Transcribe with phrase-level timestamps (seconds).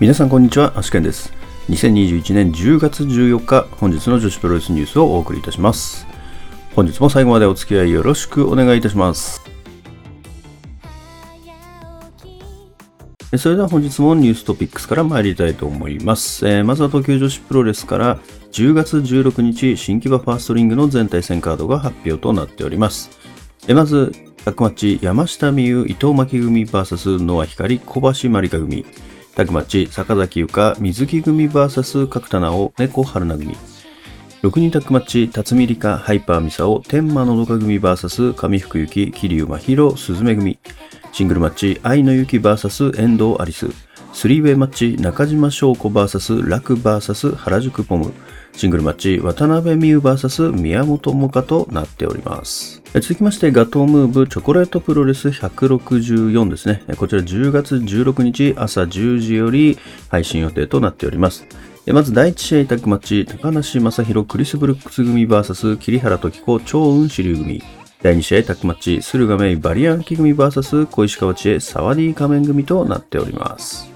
[0.00, 1.30] 皆さんこんにちは、アシケンです。
[1.68, 6.06] 2021年10月14日、本日の女子プロレスニュースをお送りいたします。
[6.74, 9.42] 本日も最後までお付き合いよろしくお願いいたします。
[13.36, 16.48] それでは本日もニューストピックスから参りたいと思います。
[16.48, 18.18] えーまずは東京女子プロレスから
[18.52, 23.10] 10月16日新木場ファーストリングの全体戦カードが発表となっております。
[23.68, 24.12] えまず、
[24.46, 28.86] タッグマッチ山下美優伊藤巻組 VS ノア光小橋まりか組。
[29.34, 33.56] タッグマッチ坂崎ゆか水木組 VS 角田直猫春菜組。
[34.42, 40.58] 6人タッグマッチ、辰巳梨花、ハイパーミサオ、天満のどか組 VS 上福幸、桐生真宙、鈴目組。
[41.12, 43.68] シングルマッチ、愛の雪 VS 遠藤アリス。
[44.12, 48.12] スリーウェイマッチ、中島翔子 VS 楽 VS 原宿ポム。
[48.52, 52.82] シングルマッチ、渡辺美優 VS 宮本萌歌となっております。
[52.94, 56.82] 続きまして、ガトームーブチョコレートプロレス164ですね。
[56.96, 59.78] こちら10月16日朝10時より
[60.08, 61.46] 配信予定となっております。
[61.86, 67.62] まず第1試合タッグマッチ、高梨正宏クリス・ブルックス組 VS 桐原時子超雲支流組。
[68.02, 73.89] 第2試合タッグマッチ、駿河メイバリアンキ組 VS 小石川知恵サワディ仮面組となっております。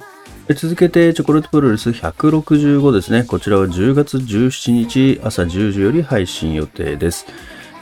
[0.52, 3.24] 続けて、チョコレートプロレス165ですね。
[3.24, 7.24] こちらは10月17日朝10時より配信予定です。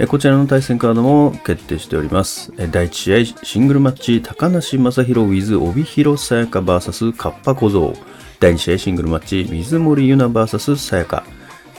[0.06, 2.52] こちらの対戦カードも決定しております。
[2.70, 7.94] 第1試合、シングルマッチ、高梨正宏 with 帯広さやか VS カッパ小僧。
[8.38, 11.24] 第2試合、シングルマッチ、水森由菜 VS さやか。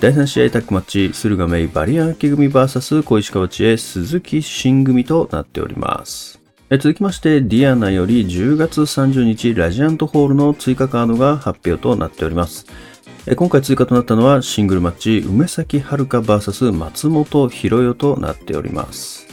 [0.02, 6.43] 第3試合タッグマッチ、駿河メイバリアンアキ組 VS 小石川チエ鈴木心組となっております。
[6.72, 12.66] 続きまして、ディアナより10月30日ラジアントホールの追加カードが発表となっております。
[13.36, 19.28] 今回追加となったのはシングルマッチ、梅咲遥 VS 松本博代となっております。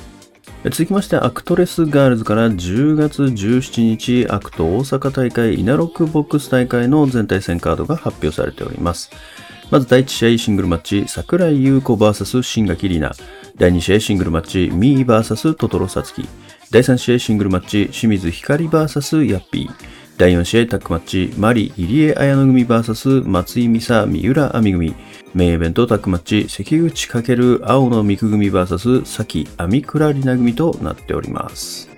[0.65, 9.11] 続きまして、アクトレスガールズから10月17日、アクト大阪大会イナロックボックス大会の全対戦カードが発表されております。
[9.71, 13.19] まず第1試合シングルマッチ、桜井優子 VS 新垣里奈。
[13.57, 16.29] 第2試合シングルマッチ、ミー VS トトロサツキ。
[16.73, 19.71] 第3試合シングルマッチ、清水光 VS ヤッピー。
[20.17, 24.95] 第4試合タッグマッチ、マリ・入江綾乃組 VS 松井美沙・三浦亜美組。
[25.35, 31.91] メインイベントタッグマッチ、関口×青野美久組 VS 崎亜美倉里奈組となっております。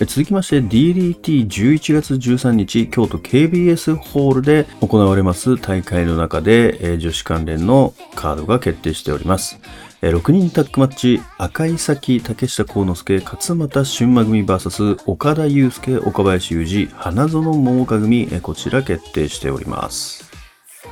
[0.00, 9.58] 続きまして DDT11 月13日京都 KBS ホールで行われます大会の中で女子関連のカードが決定しております。
[10.00, 20.30] 6人タッグマッチ赤井咲竹下幸之助勝俣俊馬組 VS 岡田祐介岡林雄二花園桃香組こちら決定しております。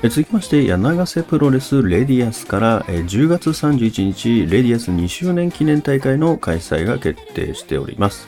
[0.02, 8.26] 続きまして、柳瀬プロレスレディアスから10月31日、レディアス2周年記念大会の開催が決定しております。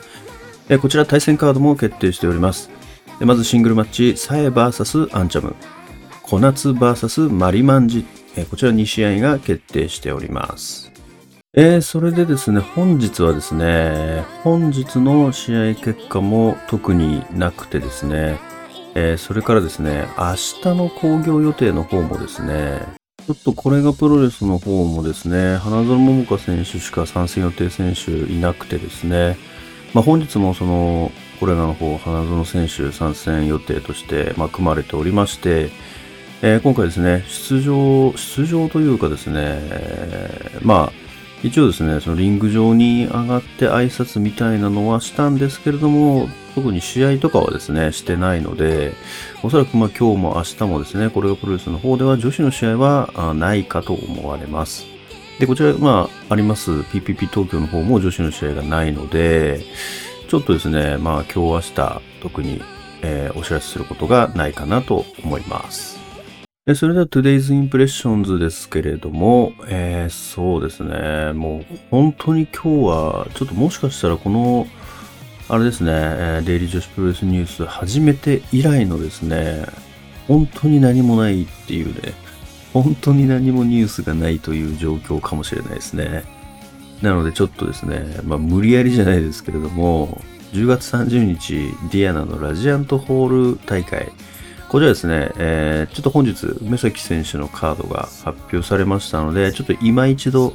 [0.81, 2.71] こちら対戦カードも決定しております。
[3.19, 5.57] まずシングルマッチ、サエ VS アンチャム、
[6.23, 10.93] 小夏 VS マリマンジッ、えこちら2試合が決定しております。
[11.55, 18.39] えーそれでですね、本日はですね、本日の試合結果も特になくてですね、
[18.95, 22.81] えーそれからですね、明日の興行予定の方もですね、
[23.27, 29.37] ちょっとこれがプロレスの方もですね、花園桃香選手しか参戦予定選手いなくてですね、
[29.95, 31.11] まあ、本日もその、
[31.41, 35.71] これらの方、花園選手参戦予定として、まあ、組まれておりまして、
[36.41, 39.61] えー今回ですね、出場、出場というかですね、
[40.63, 40.93] まあ、
[41.43, 48.93] 一応ですね、そのリング上に上がって挨拶みたいなのはしたんですけれども、特に試合とかはですね、してないので、
[49.43, 54.87] おそらくまあ今日も明日もですね、これがプロレスの方では女子の試合はないかと思われます。
[55.41, 59.61] で、こちら、まあ、あります PPP 東京の方も女子の試合がないので、
[60.29, 62.63] ちょっとですね、まあ今日明日特に、
[63.03, 65.98] えーお知らせすることがないかなと思います。
[66.75, 74.67] それでは Today's Impressions ですけれども、えーそうですね、もう本当に今日は、ちょっともしかしたらこの、
[75.49, 79.65] あれですね、デイリー女子プロレスニュース始めて以来のですね、
[80.27, 82.13] 本当に何もないっていうね、
[82.75, 86.25] 本当に何もニュースがないという状況かもしれないですね。
[87.01, 90.21] なのでちょっとですね、まあ無理やりじゃないですけれども、
[90.53, 91.55] 10月30日、
[91.91, 94.13] ディアナのラジアントホール大会、
[94.69, 100.53] こちらですね、えーちょっと本日、梅崎選手のカードが発表されましたので、ちょっと今一度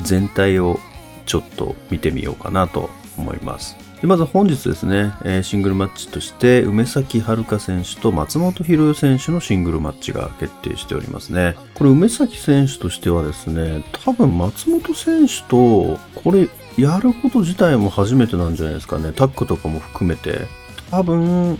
[0.00, 0.78] 全体を
[1.24, 3.76] ちょっと見てみようかなと思います。
[4.02, 11.56] でまず本日ですね、えーシングルマッチとして、梅崎遥選手と松本博代選手のシングルマッチが決定しておりますね。
[11.72, 19.12] これ梅崎選手としてはですね、多分松本選手と、これやること自体も初めてなんじゃないですかね。
[19.12, 20.46] タッグとかも含めて。
[20.90, 21.58] 多分、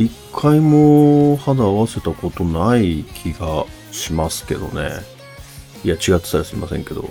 [0.00, 4.88] 一回も肌合わせたことない気がしますけどね。
[5.84, 7.04] いや、違ってたらすいませんけど。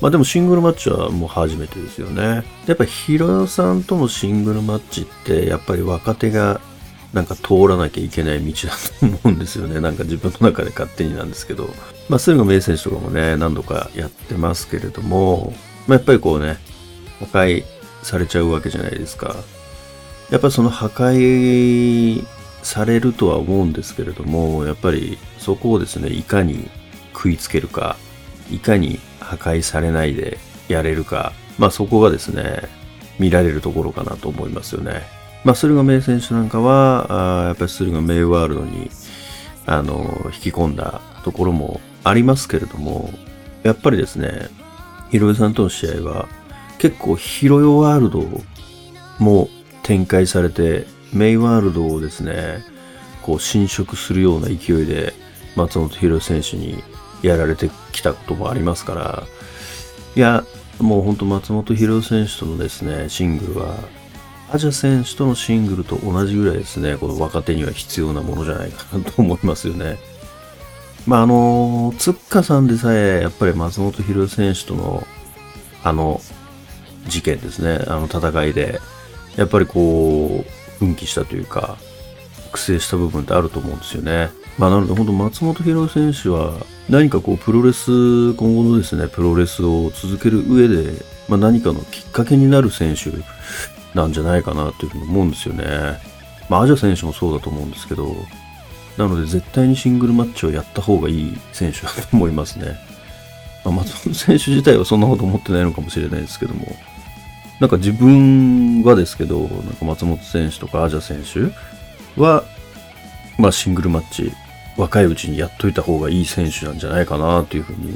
[0.00, 2.42] まあでもシングルマッチはもう初めてですよね。
[2.66, 6.62] やっぱヒロさんとのシングルマッチってやっぱり若手が
[7.12, 9.80] なんか通らなきゃいけない道だと思うんですよね。
[9.80, 11.68] なんか自分の中で勝手になんですけど。
[12.08, 15.52] まあ駿河明選手とかもね、何度かやってますけれども、
[15.86, 16.56] まあやっぱりこうね、
[17.18, 17.64] 破壊
[18.02, 19.36] されちゃうわけじゃないですか。
[20.32, 22.24] やっぱりその破壊
[22.62, 26.70] されるとは思うんですけれども、やっぱりそこをですね、いかに
[27.12, 27.98] 食いつけるか、
[28.50, 30.38] いかに破壊されないで
[30.68, 32.62] やれるか、まあそこがですね、
[33.18, 35.02] 見られるところかなと思いますよね。
[35.44, 38.90] まあ、駿河明選手なんかは、あやっぱり駿河明ワールドに、
[39.66, 43.12] あの、引き込んだところもありますけれども、
[43.64, 44.48] やっぱりですね、
[45.10, 46.26] ヒロヨさんとの試合は、
[46.78, 48.26] 結構ヒロヨワールド
[49.18, 49.50] も
[49.82, 52.64] 展開されて、メイワールドをですね、
[53.22, 55.14] こう侵食するような勢いで、
[55.56, 56.82] 松本博選手に
[57.22, 59.24] やられてきたこともありますから、
[60.16, 60.44] いや、
[60.80, 63.76] もう本当松本博選手とのですね、シングルは、
[64.50, 69.98] アジャ選手とのシングルと同じぐらいですね、この若手には必要なものじゃないかなと思いますよね。
[71.06, 75.06] まあ、あの、つっかさんでさえ、やっぱり松本博選手との、
[75.82, 76.20] あの、
[77.06, 78.80] 事件ですね、あの戦いで、
[79.36, 81.76] やっぱりこう、奮起したというか、
[82.52, 84.30] 苦戦した部分ってあると思うんですよね。
[84.58, 86.54] まあ、なので本当松本博選手は
[86.88, 90.92] 何かこうプロレス、今後のですね、プロレスを続ける上で、
[91.28, 93.10] まあ、何かのきっかけになる選手
[93.98, 95.64] なんじゃないかなというふうに思うんですよね。
[96.48, 98.14] まあ、アジャ選手もそうだと思うんですけど、
[98.98, 102.76] なので絶対にシングルマッチをやった方がいい選手だと思いますね。
[103.64, 106.76] まあ、松本選手自体はそんなこと思ってないのかもしれないですけども、
[107.62, 112.42] なんか自分はですけど、なんか松本選手とかアジャ選手は、
[113.38, 114.32] まあシングルマッチ、
[114.76, 117.92] 若いうちにやっといた方がいい選手なんじゃないかなというふうに、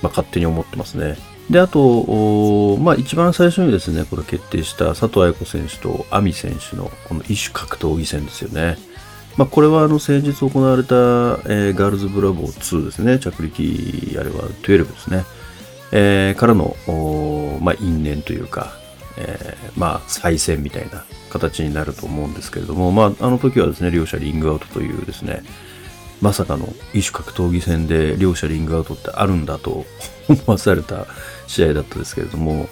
[0.00, 1.18] まあ勝手に思ってますね。
[1.50, 8.78] で、あと、まあ一番最初にですね、これ決定した佐藤愛子選手と亜美選手のこの異種格闘技戦ですよね。
[9.36, 15.26] まあこれはあの先日行われた、えー、ガールズブラボー2ですね、着陸あれは12ですね。
[15.92, 16.74] えー、からの、
[17.60, 18.79] まあ因縁というか、
[19.20, 25.42] えー、まあ再戦みたいな形になると思うんですけれども、まああの時はですね、両者リングアウトというですね、
[26.20, 29.86] まさかの異種格闘技戦で両者リングアウトってあるんだと
[30.28, 31.06] 思わされた
[31.46, 32.68] 試合だったですけれども、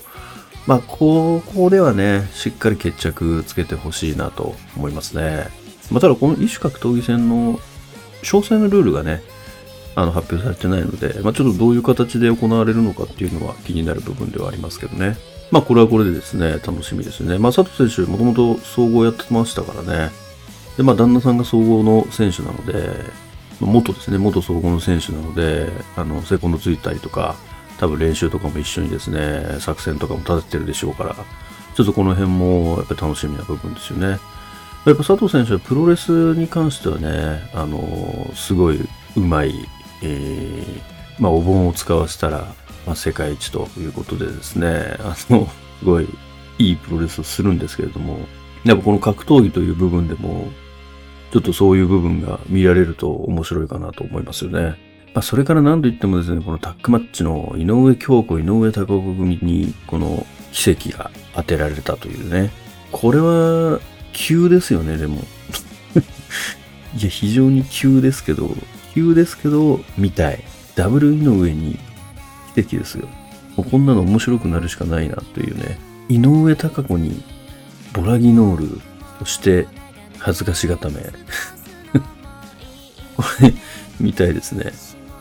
[0.66, 5.48] まあ、ここではね、しっかり決着つけてほしいなと思いますね。
[5.90, 7.58] まあ、ただこの異種格闘技戦の
[8.22, 9.22] 詳細なルールがね、
[9.94, 15.16] あの発表されてないので、まあ、ちょっとどういう形で行われるのかっていうのは気になる部分ではありますけどね。
[15.50, 17.38] まあこれはこれでですね、楽しみですね。
[17.38, 20.10] まあ佐藤選手もともと総合やってましたからね。
[20.76, 23.28] で、まあ旦那さんが総合の選手なので、
[23.60, 27.36] 元ですね、元総合の選手なので、あの、セコンドついたりとか、
[27.78, 31.16] 多分練習とかも一緒にですね、作戦とかも立ててるでしょうから、
[31.74, 34.18] ちょっとこの辺もやっぱり楽しみな部分ですよね。
[34.86, 38.80] やっぱ佐藤選手はプロレスに関してはね、あの、すごい
[39.16, 39.54] うまい、
[40.02, 42.46] えー、まあ、お盆を使わせたら、
[42.86, 45.48] まあ、世界一ということでですね、あの、
[45.80, 46.08] すごい
[46.58, 48.20] いいプロレスをするんですけれども、
[48.64, 50.48] やっぱこの格闘技という部分でも、
[51.32, 54.76] ちょっとそういう部分が見られると面白いかなと思いますよね。
[55.14, 62.50] まあ、それから何と言ってもですね、このタックマッチの井上京子、井上貴子組に、この奇跡が当てられたというね。
[62.92, 63.80] これは、
[64.12, 65.16] 急ですよね、でも。
[66.98, 68.50] いや、非常に急ですけど、
[68.94, 70.42] 急ですけど、見たい。
[70.78, 71.76] ダブル井上に
[72.54, 73.08] 奇跡ですよ。
[73.56, 75.76] もうこんなの面白くなるしかないなというね。
[76.08, 77.20] 井上貴子に
[77.92, 78.80] ボラギノール、
[79.18, 79.66] そして
[80.20, 81.00] 恥ずかしがため。
[83.16, 83.52] これ、
[83.98, 84.72] 見たいですね。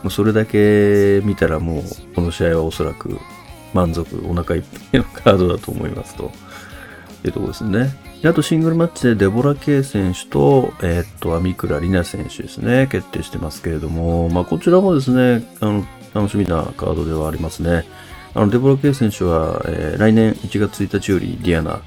[0.04, 3.18] もうそれだけ見たらもう、この試合はおそらく
[3.74, 6.30] 満足、お腹いっぱいのカードだと思いますと。
[7.24, 7.90] いうとこですね。
[8.22, 17.84] であとシングルマッチでデボラ・ケイ選手と、えー、っと、アミクラ・リナ選手ですね、決定してますけれども、まあ、こちらもですね、あの、楽しみなカードではありますね。
[18.34, 21.80] あの、デボラ・ケイ選手は、えー、来年1月1日よりディアナ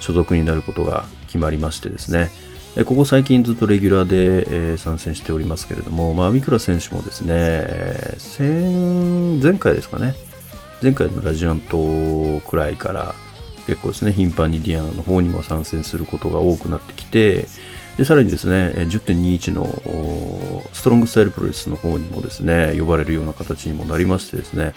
[0.00, 2.30] 所属になることが決まりましてですね
[2.76, 10.14] え、ここ最近ずっとレギュラーで、え参戦しておりますけれども、まあ、三倉選手もですね、先、前回ですかね、
[10.82, 13.14] 前回のラジアントくらいから
[13.70, 17.46] 結構ですね、頻繁にディアナの方にも参戦することが多くなってきて、
[17.96, 24.74] で、さらにですね、10.21のストロングスタイルプロレスの方にもですね、呼ばれるような形にもなりましてですね、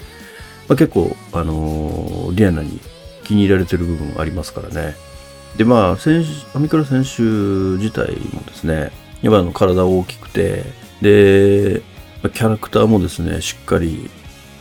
[0.67, 2.79] まあ、結構、あのー、ディアナに
[3.23, 4.95] 気に入られてる部分ありますからね、
[5.57, 7.23] で、まあ、選手、アミクラ選手
[7.81, 8.91] 自体もですね、
[9.23, 10.63] やっぱあの体大きくて、
[11.01, 11.81] で、
[12.21, 14.11] キャラクターもですね、しっかり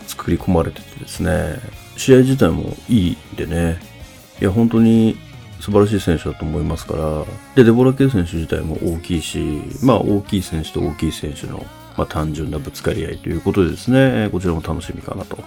[0.06, 1.58] 作り込まれててですね、
[1.96, 3.91] 試合自体もいいんでね、
[4.40, 5.16] いや、本当に
[5.60, 7.24] 素晴らしい選手だと思いますから、
[7.54, 11.64] で、デボラ・ケイ選手自体も大きいし、まあ、大きい選手と大きい選手の、
[11.96, 15.38] まあ、単純なぶつかり合いということでですね、こちらも楽しみかなと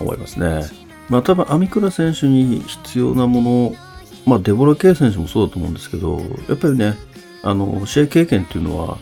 [0.00, 0.64] 思いますね。
[1.10, 3.74] まあ、多分、アミクラ選手に必要なもの、
[4.24, 6.94] まあ、デボラ・ケイ選手もそうだと思うんですけど、やっぱりね、
[7.42, 8.98] あの、試合経験っていうのは、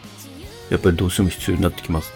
[0.71, 2.13] やっぱりどうしても必要になってきます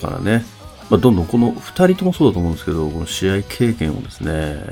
[0.00, 0.44] からね。
[0.90, 4.62] まあ、どんどんこの2人ともそうだと思うんですけど、この試合経験をですね、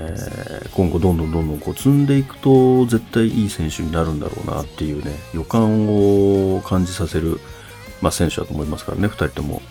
[0.72, 5.88] 今後どんどんどんどんこう積んでいくと絶対いい選手になるんだろうなっていうね、予感
[6.56, 7.40] を感じさせる、
[8.00, 9.62] まあ、選手だと思いますからね、2人とも。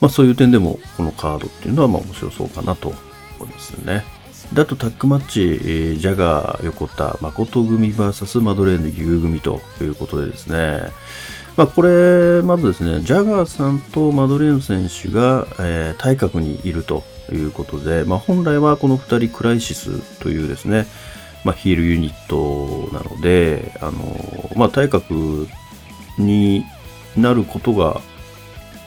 [0.00, 2.92] まあ、そういう点でもこのカードっていうのはまあ面白そうかなと
[3.38, 4.04] 思いますね。
[4.52, 10.80] で、あとタックマッチ、ジャガー、横田、誠組 VS マドレーヌ、牛組ということでですね、
[11.56, 20.86] まあ、これ、まずですね、ジャガーさんとマドレーヌ選手が、えー、体格にいるということで、まあ、本来はこの2人クライシスというですね、
[21.44, 25.48] まあ、ヒールユニットなので、あのまあ、体格
[26.18, 26.64] に
[27.16, 28.02] なることが、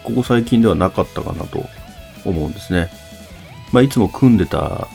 [0.04, 1.66] ここ最近ではなかったかなと
[2.24, 2.92] 思うんですね。
[3.72, 4.88] まあ、いつも組んでた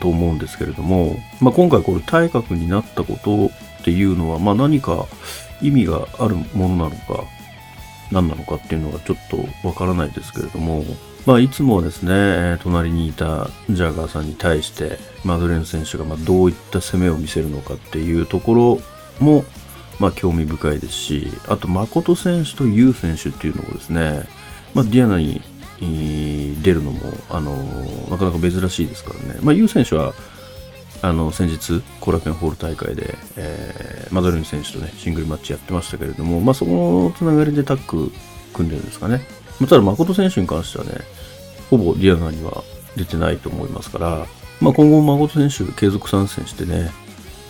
[0.00, 5.06] と思うんですけれども、まあ、今回これ体格になったことっていうのは、まあ、何か
[5.62, 7.24] 意味があるものなのか、
[8.10, 10.84] 何なのかっていうのがちょっとわからないですけれども、
[11.26, 18.80] まあ、いつもですね、隣にいたジャガーさんに対して、マドレーヌ選手がまあどういった攻めを見せるのかっていうところ
[19.24, 19.44] も、
[19.98, 24.28] まあ、興味深いですし、あと、誠選手とユウ選手っていうのもですね、
[24.74, 25.42] まあ、ディアナに
[26.62, 27.54] 出るのも、あの
[28.10, 29.40] なかなか珍しいですからね。
[29.42, 30.14] まあ、ユウ選手は、
[31.02, 38.12] あの、先日、後楽園ホール大会で、えー、マドレーヌ選手とね、シングルマッチやってましたけれども、まあ、そのつながりでタッグ
[38.52, 39.22] 組んでるんですかね。
[39.58, 40.92] まあ、ただ、誠選手に関してはね、
[41.70, 42.62] ほぼディアナには
[42.96, 44.26] 出てないと思いますから、
[44.60, 46.90] まあ、今後、誠選手継続参戦してね、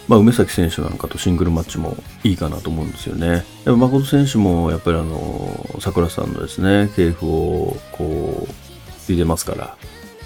[0.06, 3.44] まあ、梅崎選手なんかとシングルマッチもいいかなと思うんですよね。
[3.64, 8.52] でも誠選手もやっぱりあの、桜さんのですね、系譜をこう、
[9.06, 9.76] ついてますから、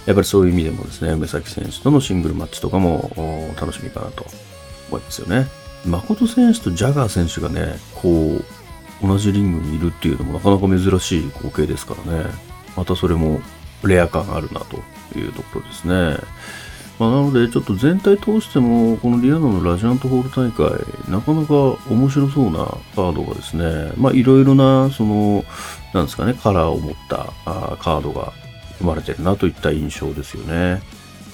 [0.06, 3.10] やっぱりそういう意味でもですね、梅崎選手とのシングルマッチとかも
[3.58, 4.26] 楽しみかなと
[4.90, 5.46] 思いますよね。
[5.86, 8.44] 誠選手とジャガー選手がね、こう、
[9.06, 12.26] 同じリングにいるっていうのもなかなか珍しい光景ですからね。
[12.76, 13.40] またそれも
[13.82, 14.76] レア感あるなと
[15.18, 16.18] いうところですね。
[16.98, 20.70] まあ、なので、ちょっと全体通しても、このリアナのラジアントホール大会、
[21.10, 21.54] なかなか
[21.90, 25.44] 面白そうなカードがですね、まあ、いろいろな、その、
[25.92, 28.32] なんですかね、カラーを持ったあカードが
[28.84, 30.82] 生まれてるなといった印象ですよね。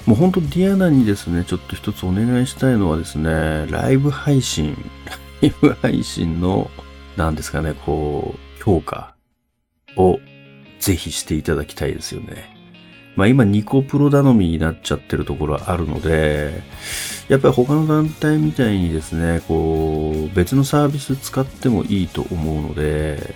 [0.05, 4.75] もうほんとディアナにですね、ちょっと一つお願いしたいのはですね、ライブ配信、
[5.41, 6.71] ライブ配信の、
[7.17, 9.13] なんですかね、こう、評価
[9.97, 10.19] を
[10.79, 12.57] ぜひしていただきたいですよね。
[13.15, 16.63] まあ今ニコプロ頼みになっちゃってるところはあるので、
[17.27, 23.35] やっぱり他の団体みたいにですね、こう、別のサービス使ってもいいと思うので、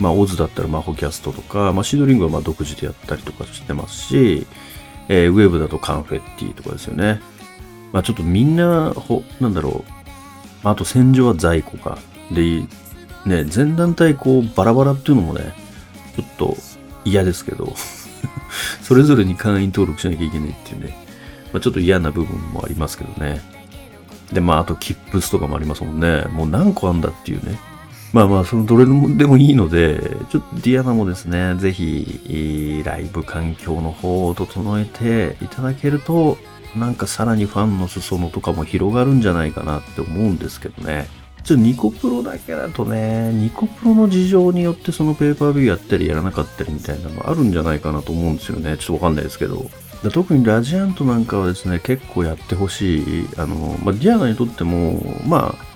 [0.00, 4.46] まあ、オズだったらマホキャストとか、まあ、シードリングはまあ独自でやったりとかしてますし、
[5.08, 7.20] えー、ウェブだとカンフェッティとかですよね。
[7.92, 9.92] まあ、ちょっとみんな、ほ、なんだろう。
[10.62, 11.98] まあと戦場は在庫か。
[12.30, 12.62] で、
[13.26, 15.54] ね、全団体こうバラバラっていうのもね、
[16.16, 16.56] ちょっと
[17.04, 17.74] 嫌ですけど、
[18.82, 20.96] それぞれに会員登録しなきゃいけないっていうね、
[21.52, 23.40] まあ、ちょっと嫌な部分もありますけどね。
[24.32, 26.24] で、まあ、あと、キップスとかもありますもんね。
[26.32, 27.58] もう何個あんだっていうね。
[28.12, 30.00] まあまあ、そのどれでもいいので、
[30.30, 36.38] ちょっとディアナもですね、ぜひ、ライブ環境の方を整えていただけると、
[36.76, 41.06] なんかさらにファンの裾野とかも広がるんじゃないかなって思うんですけどね。
[41.44, 48.76] ちょっとニコプロだけだとね、ニコプロの事情によってそのペーパービューやったりやらなかったりみたいなのあるんじゃないかなと思うんですよね。
[48.78, 49.70] ちょっとわかんないですけど。
[50.12, 53.28] 特にラジアントなんかはですね、結構やってほしい。
[53.36, 55.67] あの、まあ、ディアナにとっても、まあ、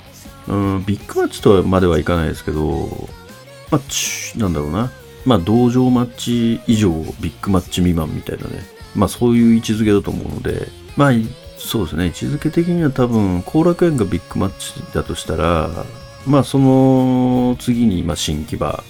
[0.48, 3.08] うん、ビッグマッチとまではいかないですけど、
[3.70, 4.90] まあ、なんだろうな。
[5.24, 8.62] まあ、同場マッチ以上、ビッグマッチ未満みたいなね。
[8.94, 11.12] まあ、そういう位置づけだと思うので、まあ、
[11.56, 12.06] そうですね。
[12.06, 15.70] 位置づけ的には多分、後楽園がビッグマッチだとしたら、
[16.26, 18.82] まあ、その次に、まあ、新木場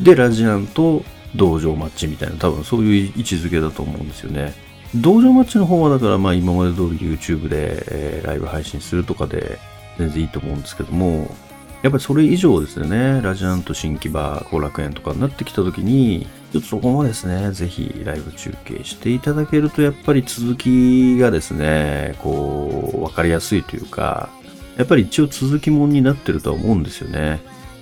[0.00, 1.02] で、ラジアンと
[1.34, 4.54] 同場マッチみたいな、多分そういう位置づけだと思うんですよね。
[4.94, 9.58] 同場マッチの方は、だから、まあ、今まで通り YouTube で、えー、ライブ配信するとかで、
[10.00, 11.34] 全然いいと思うんですけども、
[11.82, 24.28] やっぱりそれ以上ですよね、ラジアント新木場、後楽園とかになってきた時に、ちょっとそこもですね、ぜひライブ中継していただけると、やっぱり続きがですね、こう、わかりやすいというか、
[24.76, 27.40] やっぱり一応続きもんになってるとは思うんですよね。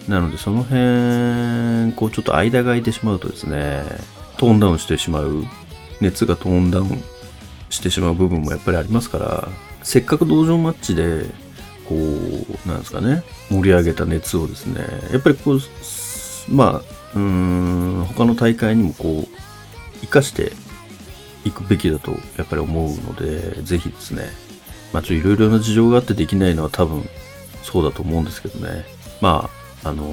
[0.09, 3.83] なのでその辺、こうちょっと間が空いてしまうとですね、
[4.37, 5.45] トーンダウンしてしまう、
[6.01, 7.03] 熱がトーンダウン
[7.71, 9.49] してしまう部分もやっぱりありますから、
[9.83, 11.27] せっかく道場マッチで、
[11.89, 14.81] こう、なんですかね、盛り上げた熱をですね、
[15.13, 15.61] やっぱりこう、
[16.51, 16.83] まあ、
[17.15, 20.53] うーん、他の大会にもこう、活かして
[21.45, 24.31] いくべきだとやっぱり思うので、ぜひですね、
[24.93, 27.09] まあちょっといろいろな事情があってできないのは多分
[27.63, 28.85] そうだと思うんですけどね。
[29.21, 29.51] ま
[29.85, 30.05] あ、あの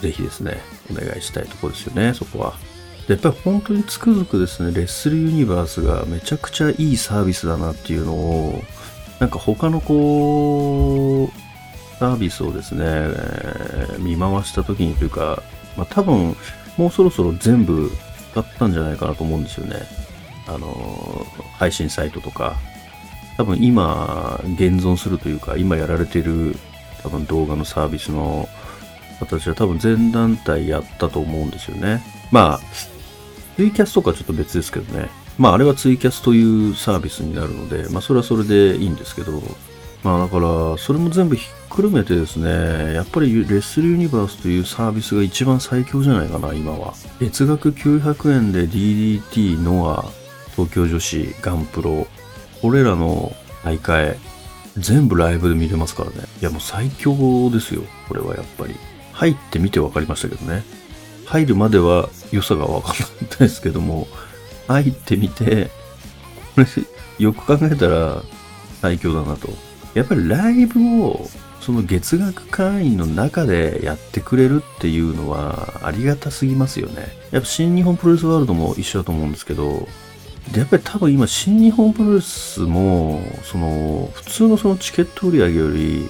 [0.00, 2.54] ぜひですね、お願いしたいところですよね、そこは。
[3.06, 8.62] でやっぱり本当につくづくですね、レッスルユニバースがめちゃくちゃいいサービスだなっていうのを、
[9.20, 15.42] なんか他のこう、サービスをですね、え、見回した時にというか、
[15.76, 16.36] まあ多分、
[16.76, 17.90] もうそろそろ全部
[18.32, 19.76] 使ったんじゃないかなと思うんですよね。
[20.46, 21.26] あの、
[21.58, 22.56] 配信サイトとか、
[23.36, 26.56] 多分今現存するというか、今やられてる
[27.02, 28.48] 多分動画のサービスの
[29.20, 32.02] 形は多分全団体やったと思うんですよね。
[32.30, 32.60] まあ、
[33.56, 35.08] ツイキャスとかちょっと別ですけどね。
[35.38, 39.42] まああれはツイキャスというサービスになるので、まあそれはそれでいいんですけど、
[40.02, 46.94] まあだから、それも全部ひっくるめてですね、やっぱりレッスルユニバースというサービスが一番最強じゃないかな、今は。
[47.20, 50.04] 月額900円で DDT、ノア、
[50.54, 52.06] 東京女子、ガンプロ、
[52.62, 54.16] これらの大会、
[54.78, 56.16] 全部ライブで見れますからね。
[56.40, 58.74] いやもう最強ですよ、これはやっぱり。
[59.12, 60.62] 入ってみて分かりましたけどね。
[61.24, 64.06] 入るまでは良さが分かんなかったですけども、
[64.66, 65.70] 入ってみて、
[66.54, 66.66] これ、
[67.18, 68.22] よく考えたら
[68.80, 69.48] 最強だなと。
[69.94, 71.28] やっぱりライブを
[71.60, 77.08] その月額会員の中でやってくれるっていうのはありがたすぎますよね。
[77.30, 79.88] やっぱ新日本プロレスワールドも一緒だと思うんですけど、
[80.52, 86.08] で、やっぱり多分今、新日本プロレスも、その、普通のそのチケット売り上げより、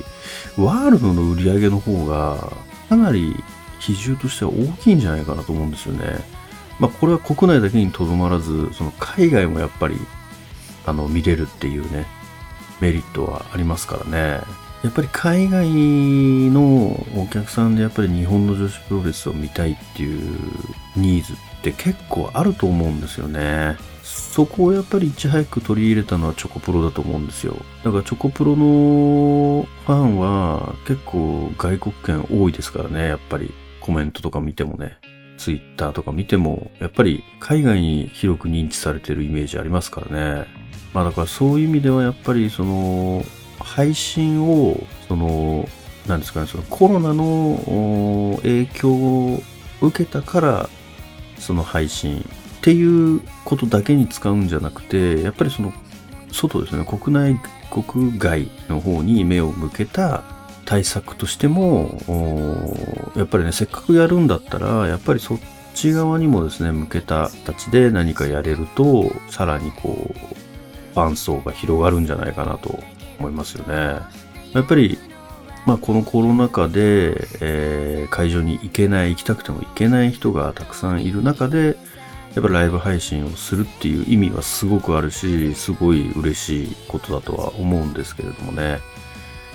[0.59, 2.53] ワールドの売り上げの方が、
[2.89, 3.35] かなり
[3.79, 6.19] 比重としては大きいんじゃないかなと思うんですよね。
[6.79, 9.97] まあ、これは国内だけにとどまらず、その海外もやっぱり、
[10.85, 12.07] あの、見れるっていうね、
[12.81, 14.41] メリットはありますからね。
[14.83, 15.69] やっぱり海外
[16.51, 20.39] のお客さんでやっぱり日本の女子プロレスを見たいっていう
[20.95, 23.77] ニーズって結構あると思うんですよね。
[24.03, 27.57] そこをやっぱりいち早く取り入れたのはチョコプロだと思うんですよ。
[27.83, 34.99] だからチョコプロのファンは結構外国圏多いですからね、やっぱりコメントとか見てもね。
[35.37, 40.47] ツイッターとか見ても、やっぱり海外に広く認知されてるイメージありますからね。
[40.93, 43.25] まあだからそういう意味ではやっぱりその
[43.59, 45.69] 配信を、その、
[46.07, 49.43] なんですかね、そのコロナの影響を
[49.81, 50.71] 受けたから、
[51.39, 52.25] その配信
[52.59, 55.73] っていうことだけに使うんじゃなくて、やっぱりその
[56.33, 60.23] 外ですね、国内、国外の方に目を向けた
[60.67, 61.99] 対策としても、
[63.17, 65.39] やっぱりね、せっかくやるんだったら、やっぱりそっ
[65.75, 70.19] ち側にもですね、向けた形で何かやれると、さらにこう、
[70.95, 72.79] ファン層が広がるんじゃないかなと
[73.19, 74.01] 思いますよね。
[74.53, 74.99] やっぱり、
[75.67, 81.77] まあ、このコロナ禍で、えー、会場に行けない、行きたくても行けない人がたくさんいる中で、
[82.35, 88.79] やっぱライブ配信をするっていう意味はすごくあるし、すごい嬉しいことだとは思うんですけれどもね。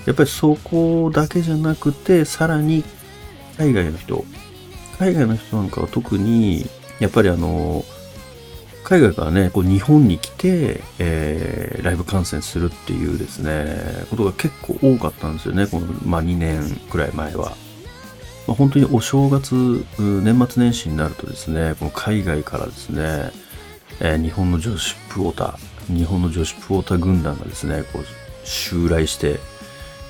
[0.06, 2.84] やっぱりそこだけじゃなくて、さらに
[3.58, 4.24] 海外の人、
[4.98, 6.66] 海外の人なんかは特に、
[6.98, 7.84] やっぱりあの、
[8.84, 17.56] 海外からね、こう日本に来て、えー、ライブ観戦するっていうですね、ことが結構多かったんですよね、この、まあ、2年くらい前は。
[18.46, 23.30] まあ、本当にお正月、年末年始になるとですね、この海外からですね、
[24.00, 28.04] えー、日本の女子プオタ、日本の女子プオタ軍団がですね、こう
[28.44, 29.38] 襲来して、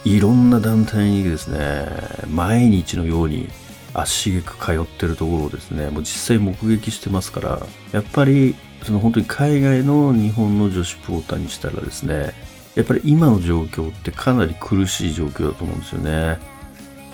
[0.05, 1.87] いろんな団体にですね、
[2.29, 3.49] 毎日のように
[3.95, 12.33] 足しげく通ってるところをですね、もう実際目撃してますから、やっぱり、その本当に海外の日本の女子プオターにしたらですね、
[12.75, 16.39] やっぱり今の状況ってかなり苦しい状況だと思うんですよね。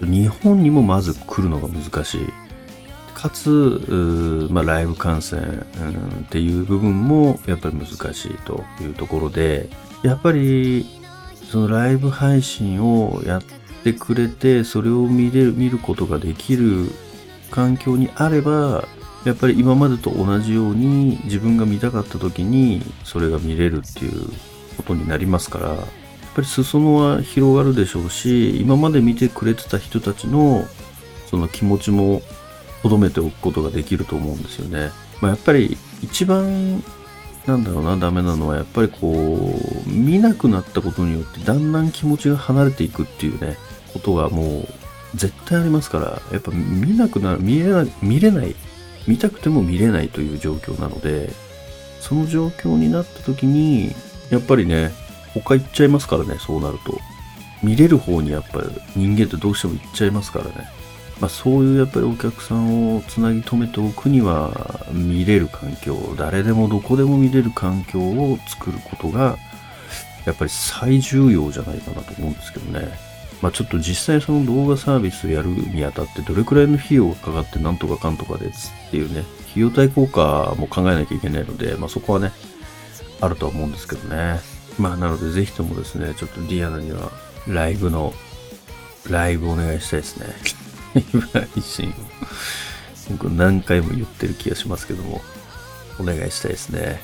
[0.00, 2.20] 日本にもまず来るのが難しい。
[3.12, 9.68] かつ、まあ、ライブ観戦、うん、っていう部分もやっぱり難しいというところで、
[10.04, 10.86] やっぱり
[11.48, 13.42] そのライブ配信をやっ
[13.82, 16.90] てくれて、それを見れる、見ることができる
[17.50, 18.86] 環境にあれば、
[19.24, 24.28] やっぱり今までと同じように自分が見たかった時にそれが見れるっていう
[24.76, 25.78] ことになりますから、やっ
[26.34, 30.64] ぱり裾野は広がるでしょうし今まで見てくれてた人たちの
[31.26, 32.22] その気持ちも
[32.84, 34.90] 留めておくことができると思うんですよね。
[35.20, 36.82] まあ、やっぱり一番
[37.48, 43.56] なんだろうな、ダメなのは、やっぱりこう、見なくなったことによって、だんだん気持ちが離れていくっていうね、
[43.92, 44.68] ことがもう、
[45.14, 48.54] 絶対ありますから、やっぱ見なくなる、見れない、見れない、
[49.06, 51.30] 見たくても見れないという状況なので、
[52.00, 53.94] その状況になった時に、
[54.30, 54.92] やっぱりね、
[55.32, 56.98] 他行っちゃいますからね、そうなると。
[57.62, 60.77] 見れる方にやっぱり人間ってどうしても行っちゃいますからね。
[61.20, 69.36] まあ、そういうやっぱりお客さんをつなぎ止めておくには見れる環境、誰でもどこでも見れる環境を作ることが
[70.24, 72.88] やっぱり最重要じゃないかなと思うんですけどね。
[73.40, 82.32] まあちょっと実際その動画サービスをやるにあたってどれくらいの費用がかかってなんとかかんとかですっていうね、費用対効果も考えなきゃいけないので、まあそこはね、
[83.20, 84.40] あるとは思うんですけどね。
[84.78, 87.10] まあなのでぜひともですね、ちょっとディアナには
[87.46, 88.12] ライブの、
[89.08, 90.26] ライブお願いしたいですね。
[90.94, 91.92] ライブ配信を。
[93.10, 95.20] 僕何回も言ってる気がしますけども、
[95.98, 97.00] お願いしたいですね。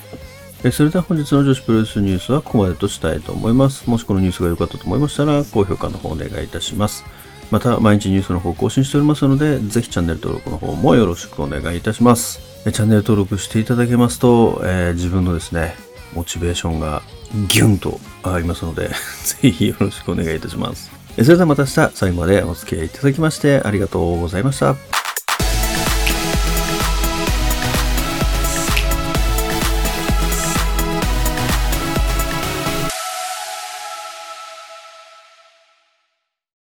[0.63, 3.89] えそれでは本日の女子プロレスニュースはここまでとしたいと思います。
[3.89, 7.03] もしこのニュースが良かったと思いましたら、高評価の方お願いいたします。
[7.51, 12.39] また、毎日ニュースの方更新しておりますので、ぜひチャンネル登録の方もよろしくお願いいたします。
[12.65, 15.75] えチャンネル登録していただけますと、えー、自分のですね、
[16.13, 17.03] モチベーションが
[17.47, 18.89] ギュンと上がりますので、
[19.41, 20.94] ぜひよろしくお願いいたします。
[21.23, 24.94] それではまた明日最後までお付き合いいただきましてありがとうございました。